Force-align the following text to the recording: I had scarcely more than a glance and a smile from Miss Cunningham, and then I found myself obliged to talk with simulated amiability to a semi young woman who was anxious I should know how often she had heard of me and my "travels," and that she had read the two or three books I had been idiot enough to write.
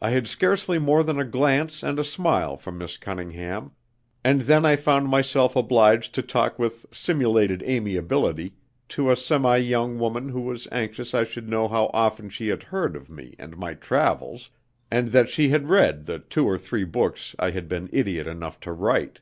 I 0.00 0.08
had 0.12 0.26
scarcely 0.26 0.78
more 0.78 1.02
than 1.02 1.20
a 1.20 1.24
glance 1.26 1.82
and 1.82 1.98
a 1.98 2.02
smile 2.04 2.56
from 2.56 2.78
Miss 2.78 2.96
Cunningham, 2.96 3.72
and 4.24 4.40
then 4.40 4.64
I 4.64 4.74
found 4.74 5.08
myself 5.10 5.54
obliged 5.54 6.14
to 6.14 6.22
talk 6.22 6.58
with 6.58 6.86
simulated 6.92 7.62
amiability 7.64 8.54
to 8.88 9.10
a 9.10 9.16
semi 9.18 9.58
young 9.58 9.98
woman 9.98 10.30
who 10.30 10.40
was 10.40 10.66
anxious 10.72 11.12
I 11.12 11.24
should 11.24 11.46
know 11.50 11.68
how 11.68 11.90
often 11.92 12.30
she 12.30 12.48
had 12.48 12.62
heard 12.62 12.96
of 12.96 13.10
me 13.10 13.34
and 13.38 13.58
my 13.58 13.74
"travels," 13.74 14.48
and 14.90 15.08
that 15.08 15.28
she 15.28 15.50
had 15.50 15.68
read 15.68 16.06
the 16.06 16.20
two 16.20 16.46
or 16.48 16.56
three 16.56 16.84
books 16.84 17.36
I 17.38 17.50
had 17.50 17.68
been 17.68 17.90
idiot 17.92 18.26
enough 18.26 18.60
to 18.60 18.72
write. 18.72 19.20